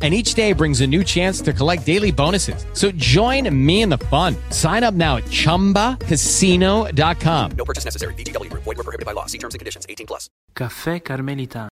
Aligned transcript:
and 0.00 0.14
each 0.14 0.34
day 0.34 0.52
brings 0.52 0.80
a 0.80 0.86
new 0.86 1.02
chance 1.02 1.40
to 1.40 1.52
collect 1.52 1.84
daily 1.84 2.12
bonuses. 2.12 2.64
So 2.74 2.92
join 2.92 3.52
me 3.52 3.82
in 3.82 3.88
the 3.88 3.98
fun. 4.06 4.36
Sign 4.50 4.84
up 4.84 4.94
now 4.94 5.16
at 5.16 5.24
ChumbaCasino.com. 5.24 7.50
No 7.56 7.64
purchase 7.64 7.84
necessary. 7.84 8.14
VGW. 8.14 8.52
Void 8.52 8.64
were 8.64 8.74
prohibited 8.76 9.06
by 9.06 9.12
law. 9.12 9.26
See 9.26 9.38
terms 9.38 9.56
and 9.56 9.58
conditions. 9.58 9.84
18 9.88 10.06
plus. 10.06 10.28
Caffè 10.52 11.02
Carmelitano. 11.02 11.70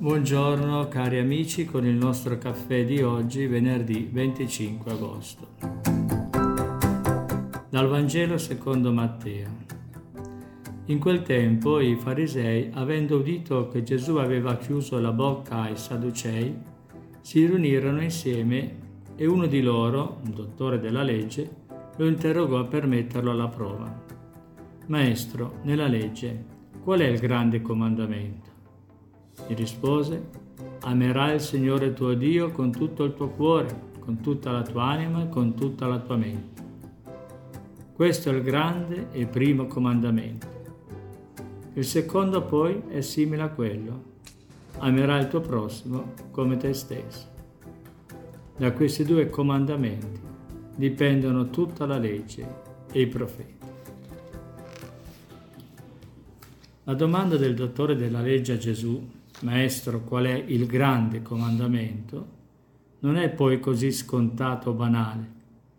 Buongiorno 0.00 0.86
cari 0.86 1.18
amici 1.18 1.64
con 1.64 1.84
il 1.84 1.96
nostro 1.96 2.38
caffè 2.38 2.84
di 2.84 3.02
oggi, 3.02 3.48
venerdì 3.48 4.08
25 4.12 4.92
agosto. 4.92 5.48
Dal 7.68 7.88
Vangelo 7.88 8.38
secondo 8.38 8.92
Matteo. 8.92 9.67
In 10.88 10.98
quel 10.98 11.20
tempo 11.20 11.80
i 11.80 11.96
farisei, 11.96 12.70
avendo 12.72 13.18
udito 13.18 13.68
che 13.68 13.82
Gesù 13.82 14.16
aveva 14.16 14.56
chiuso 14.56 14.98
la 14.98 15.12
bocca 15.12 15.60
ai 15.60 15.76
Sadducei, 15.76 16.56
si 17.20 17.44
riunirono 17.44 18.00
insieme 18.00 18.76
e 19.14 19.26
uno 19.26 19.46
di 19.46 19.60
loro, 19.60 20.18
un 20.24 20.32
dottore 20.32 20.80
della 20.80 21.02
legge, 21.02 21.56
lo 21.94 22.06
interrogò 22.06 22.66
per 22.66 22.86
metterlo 22.86 23.32
alla 23.32 23.48
prova. 23.48 24.02
Maestro, 24.86 25.58
nella 25.64 25.88
legge, 25.88 26.44
qual 26.82 27.00
è 27.00 27.06
il 27.06 27.18
grande 27.18 27.60
comandamento? 27.60 28.50
Gli 29.46 29.54
rispose, 29.54 30.30
amerai 30.80 31.34
il 31.34 31.40
Signore 31.40 31.92
tuo 31.92 32.14
Dio 32.14 32.50
con 32.50 32.72
tutto 32.72 33.04
il 33.04 33.12
tuo 33.12 33.28
cuore, 33.28 33.90
con 33.98 34.20
tutta 34.20 34.52
la 34.52 34.62
tua 34.62 34.84
anima 34.84 35.24
e 35.24 35.28
con 35.28 35.54
tutta 35.54 35.86
la 35.86 35.98
tua 35.98 36.16
mente. 36.16 36.62
Questo 37.92 38.30
è 38.30 38.32
il 38.32 38.42
grande 38.42 39.08
e 39.12 39.26
primo 39.26 39.66
comandamento. 39.66 40.56
Il 41.78 41.84
secondo 41.84 42.42
poi 42.42 42.82
è 42.88 43.00
simile 43.02 43.42
a 43.42 43.50
quello. 43.50 44.02
Amerai 44.78 45.20
il 45.20 45.28
tuo 45.28 45.40
prossimo 45.40 46.12
come 46.32 46.56
te 46.56 46.74
stesso. 46.74 47.28
Da 48.56 48.72
questi 48.72 49.04
due 49.04 49.30
comandamenti 49.30 50.20
dipendono 50.74 51.50
tutta 51.50 51.86
la 51.86 51.96
legge 51.96 52.44
e 52.90 53.00
i 53.00 53.06
profeti. 53.06 53.66
La 56.82 56.94
domanda 56.94 57.36
del 57.36 57.54
dottore 57.54 57.94
della 57.94 58.22
legge 58.22 58.54
a 58.54 58.58
Gesù, 58.58 59.08
Maestro, 59.42 60.00
qual 60.00 60.24
è 60.24 60.34
il 60.34 60.66
grande 60.66 61.22
comandamento, 61.22 62.26
non 62.98 63.14
è 63.14 63.30
poi 63.30 63.60
così 63.60 63.92
scontato 63.92 64.70
o 64.70 64.72
banale, 64.72 65.30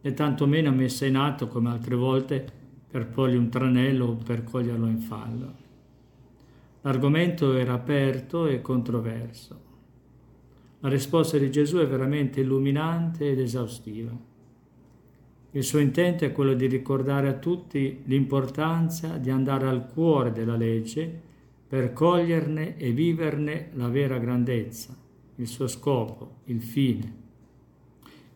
né 0.00 0.14
tantomeno 0.14 0.72
messa 0.72 1.04
in 1.04 1.16
atto 1.16 1.48
come 1.48 1.68
altre 1.68 1.96
volte 1.96 2.50
per 2.90 3.08
porgli 3.08 3.36
un 3.36 3.50
tranello 3.50 4.06
o 4.06 4.14
per 4.14 4.42
coglierlo 4.42 4.86
in 4.86 4.98
fallo. 4.98 5.61
L'argomento 6.84 7.54
era 7.54 7.74
aperto 7.74 8.46
e 8.46 8.60
controverso. 8.60 9.60
La 10.80 10.88
risposta 10.88 11.38
di 11.38 11.48
Gesù 11.48 11.76
è 11.76 11.86
veramente 11.86 12.40
illuminante 12.40 13.30
ed 13.30 13.38
esaustiva. 13.38 14.10
Il 15.52 15.62
suo 15.62 15.78
intento 15.78 16.24
è 16.24 16.32
quello 16.32 16.54
di 16.54 16.66
ricordare 16.66 17.28
a 17.28 17.34
tutti 17.34 18.00
l'importanza 18.06 19.16
di 19.18 19.30
andare 19.30 19.68
al 19.68 19.86
cuore 19.86 20.32
della 20.32 20.56
legge 20.56 21.20
per 21.68 21.92
coglierne 21.92 22.76
e 22.76 22.90
viverne 22.90 23.68
la 23.74 23.88
vera 23.88 24.18
grandezza, 24.18 24.92
il 25.36 25.46
suo 25.46 25.68
scopo, 25.68 26.38
il 26.46 26.60
fine. 26.60 27.14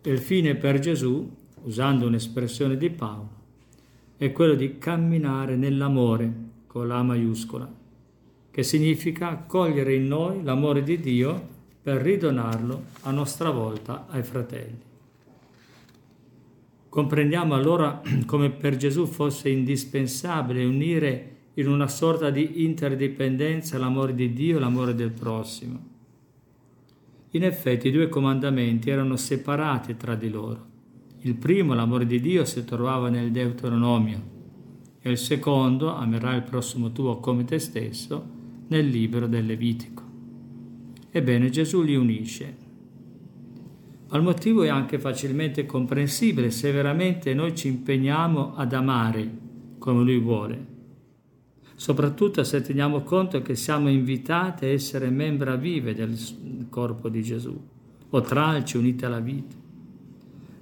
E 0.02 0.08
il 0.08 0.20
fine 0.20 0.54
per 0.54 0.78
Gesù, 0.78 1.28
usando 1.64 2.06
un'espressione 2.06 2.76
di 2.76 2.90
Paolo, 2.90 3.30
è 4.16 4.30
quello 4.30 4.54
di 4.54 4.78
camminare 4.78 5.56
nell'amore 5.56 6.32
con 6.68 6.86
la 6.86 7.02
maiuscola 7.02 7.84
che 8.56 8.62
significa 8.62 9.28
accogliere 9.28 9.92
in 9.96 10.06
noi 10.06 10.42
l'amore 10.42 10.82
di 10.82 10.98
Dio 10.98 11.46
per 11.82 12.00
ridonarlo 12.00 12.84
a 13.02 13.10
nostra 13.10 13.50
volta 13.50 14.06
ai 14.08 14.22
fratelli. 14.22 14.80
Comprendiamo 16.88 17.54
allora 17.54 18.00
come 18.24 18.48
per 18.48 18.76
Gesù 18.76 19.04
fosse 19.04 19.50
indispensabile 19.50 20.64
unire 20.64 21.34
in 21.52 21.68
una 21.68 21.86
sorta 21.86 22.30
di 22.30 22.64
interdipendenza 22.64 23.76
l'amore 23.76 24.14
di 24.14 24.32
Dio 24.32 24.56
e 24.56 24.60
l'amore 24.60 24.94
del 24.94 25.10
prossimo. 25.10 25.78
In 27.32 27.44
effetti 27.44 27.88
i 27.88 27.92
due 27.92 28.08
comandamenti 28.08 28.88
erano 28.88 29.16
separati 29.16 29.98
tra 29.98 30.14
di 30.14 30.30
loro. 30.30 30.64
Il 31.20 31.34
primo, 31.34 31.74
l'amore 31.74 32.06
di 32.06 32.20
Dio, 32.22 32.46
si 32.46 32.64
trovava 32.64 33.10
nel 33.10 33.30
Deuteronomio 33.30 34.34
e 35.02 35.10
il 35.10 35.18
secondo, 35.18 35.94
amerai 35.94 36.36
il 36.36 36.42
prossimo 36.44 36.90
tuo 36.90 37.20
come 37.20 37.44
te 37.44 37.58
stesso, 37.58 38.35
nel 38.68 38.88
libro 38.88 39.26
del 39.26 39.46
Levitico. 39.46 40.02
Ebbene, 41.10 41.50
Gesù 41.50 41.82
li 41.82 41.94
unisce. 41.94 42.64
Ma 44.08 44.16
il 44.16 44.22
motivo 44.22 44.62
è 44.62 44.68
anche 44.68 44.98
facilmente 44.98 45.66
comprensibile 45.66 46.50
se 46.50 46.70
veramente 46.70 47.34
noi 47.34 47.54
ci 47.56 47.68
impegniamo 47.68 48.54
ad 48.54 48.72
amare 48.72 49.30
come 49.78 50.02
Lui 50.02 50.18
vuole, 50.18 50.66
soprattutto 51.74 52.44
se 52.44 52.60
teniamo 52.60 53.02
conto 53.02 53.42
che 53.42 53.54
siamo 53.56 53.88
invitati 53.88 54.64
a 54.64 54.68
essere 54.68 55.10
membra 55.10 55.56
vive 55.56 55.94
del 55.94 56.16
corpo 56.68 57.08
di 57.08 57.22
Gesù, 57.22 57.58
o 58.08 58.20
tralci 58.20 58.76
unite 58.76 59.06
alla 59.06 59.20
vita. 59.20 59.56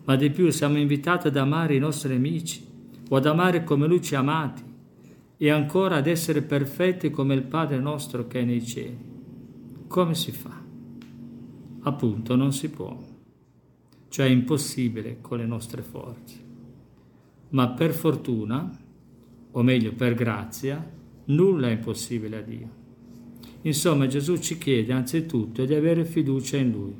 Ma 0.04 0.16
di 0.16 0.30
più 0.30 0.50
siamo 0.50 0.78
invitati 0.78 1.28
ad 1.28 1.36
amare 1.36 1.74
i 1.74 1.78
nostri 1.78 2.14
amici 2.14 2.64
o 3.08 3.16
ad 3.16 3.26
amare 3.26 3.64
come 3.64 3.86
Lui 3.86 4.02
ci 4.02 4.14
ha 4.14 4.18
amati 4.18 4.72
e 5.44 5.50
ancora 5.50 5.96
ad 5.96 6.06
essere 6.06 6.40
perfetti 6.40 7.10
come 7.10 7.34
il 7.34 7.42
Padre 7.42 7.78
nostro 7.78 8.26
che 8.26 8.40
è 8.40 8.44
nei 8.44 8.64
cieli. 8.64 8.96
Come 9.86 10.14
si 10.14 10.32
fa? 10.32 10.58
Appunto 11.82 12.34
non 12.34 12.50
si 12.54 12.70
può, 12.70 12.98
cioè 14.08 14.24
è 14.24 14.30
impossibile 14.30 15.18
con 15.20 15.36
le 15.36 15.44
nostre 15.44 15.82
forze. 15.82 16.42
Ma 17.50 17.68
per 17.68 17.92
fortuna, 17.92 18.74
o 19.50 19.62
meglio 19.62 19.92
per 19.92 20.14
grazia, 20.14 20.82
nulla 21.26 21.68
è 21.68 21.72
impossibile 21.72 22.38
a 22.38 22.40
Dio. 22.40 22.68
Insomma, 23.64 24.06
Gesù 24.06 24.38
ci 24.38 24.56
chiede 24.56 24.94
anzitutto 24.94 25.66
di 25.66 25.74
avere 25.74 26.06
fiducia 26.06 26.56
in 26.56 26.70
Lui. 26.70 26.96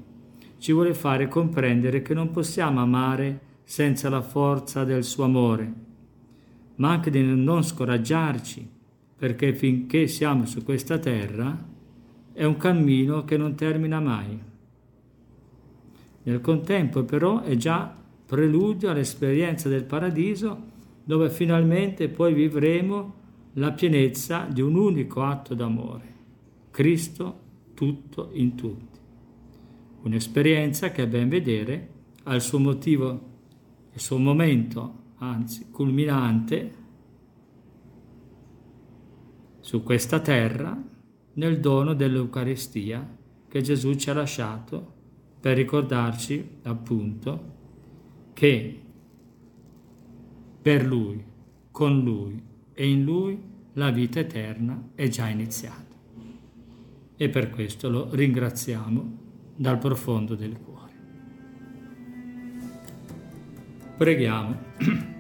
Ci 0.59 0.71
vuole 0.71 0.93
fare 0.93 1.28
comprendere 1.28 2.03
che 2.03 2.12
non 2.12 2.31
possiamo 2.31 2.83
amare 2.83 3.41
senza 3.65 4.10
la 4.10 4.21
forza 4.21 4.84
del 4.84 5.03
suo 5.03 5.25
amore 5.25 5.93
ma 6.76 6.90
anche 6.90 7.10
di 7.10 7.22
non 7.22 7.62
scoraggiarci, 7.62 8.68
perché 9.16 9.54
finché 9.54 10.06
siamo 10.06 10.44
su 10.44 10.62
questa 10.65 10.98
terra 10.98 11.72
è 12.32 12.44
un 12.44 12.56
cammino 12.56 13.24
che 13.24 13.36
non 13.36 13.54
termina 13.54 14.00
mai. 14.00 14.38
Nel 16.24 16.41
contempo 16.41 17.04
però 17.04 17.42
è 17.42 17.54
già 17.56 17.94
preludio 18.26 18.91
all'esperienza 18.91 19.68
del 19.68 19.84
paradiso 19.84 20.72
dove 21.04 21.30
finalmente 21.30 22.09
poi 22.09 22.32
vivremo 22.34 23.22
la 23.54 23.72
pienezza 23.72 24.48
di 24.50 24.60
un 24.60 24.74
unico 24.74 25.22
atto 25.22 25.54
d'amore, 25.54 26.15
Cristo 26.70 27.41
tutto 27.74 28.30
in 28.32 28.56
tutti. 28.56 28.98
Un'esperienza 30.03 30.91
che 30.91 31.03
a 31.03 31.06
ben 31.06 31.28
vedere 31.28 31.88
ha 32.24 32.34
il 32.34 32.41
suo 32.41 32.59
motivo, 32.59 33.20
il 33.92 34.00
suo 34.00 34.18
momento 34.18 35.03
anzi 35.30 35.71
culminante, 35.71 36.82
su 39.60 39.82
questa 39.82 40.21
terra 40.21 40.76
nel 41.34 41.59
dono 41.59 41.94
dell'Eucaristia 41.94 43.16
che 43.48 43.62
Gesù 43.62 43.94
ci 43.94 44.10
ha 44.10 44.15
lasciato 44.15 44.92
per 45.41 45.56
ricordarci 45.56 46.59
appunto 46.62 47.53
che 48.34 48.80
per 50.60 50.84
Lui, 50.84 51.24
con 51.70 52.00
Lui 52.00 52.42
e 52.72 52.88
in 52.88 53.04
Lui 53.04 53.41
la 53.74 53.91
vita 53.91 54.20
eterna 54.20 54.91
è 54.94 55.09
già 55.09 55.28
iniziata. 55.28 55.94
E 57.16 57.28
per 57.28 57.50
questo 57.50 57.88
lo 57.88 58.09
ringraziamo 58.10 59.18
dal 59.56 59.78
profondo 59.78 60.34
del 60.34 60.59
cuore. 60.59 60.92
Preghiamo. 63.97 65.12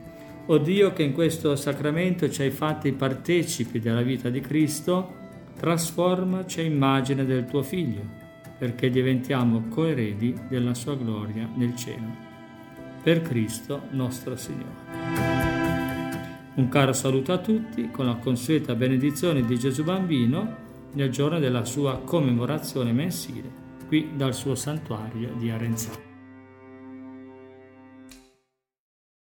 O 0.46 0.58
Dio 0.58 0.92
che 0.92 1.02
in 1.02 1.12
questo 1.12 1.56
sacramento 1.56 2.28
ci 2.28 2.42
hai 2.42 2.50
fatti 2.50 2.92
partecipi 2.92 3.80
della 3.80 4.02
vita 4.02 4.28
di 4.28 4.40
Cristo, 4.40 5.22
trasformaci 5.58 6.60
a 6.60 6.64
immagine 6.64 7.24
del 7.24 7.46
tuo 7.46 7.62
Figlio, 7.62 8.02
perché 8.58 8.90
diventiamo 8.90 9.68
coeredi 9.68 10.34
della 10.48 10.74
sua 10.74 10.96
gloria 10.96 11.48
nel 11.54 11.74
cielo. 11.74 12.32
Per 13.02 13.22
Cristo 13.22 13.84
nostro 13.92 14.36
Signore. 14.36 14.82
Un 16.56 16.68
caro 16.68 16.92
saluto 16.92 17.32
a 17.32 17.38
tutti 17.38 17.90
con 17.90 18.04
la 18.04 18.16
consueta 18.16 18.74
benedizione 18.74 19.46
di 19.46 19.58
Gesù 19.58 19.82
Bambino 19.82 20.56
nel 20.92 21.10
giorno 21.10 21.38
della 21.38 21.64
sua 21.64 22.00
commemorazione 22.00 22.92
mensile, 22.92 23.50
qui 23.86 24.10
dal 24.14 24.34
suo 24.34 24.54
santuario 24.54 25.32
di 25.38 25.48
Arenzano. 25.48 26.03